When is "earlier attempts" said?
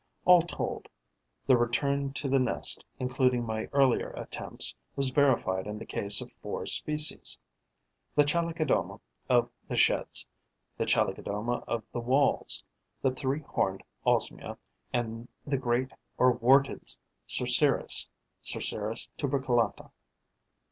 3.71-4.73